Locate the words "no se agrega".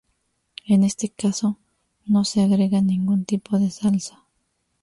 2.07-2.81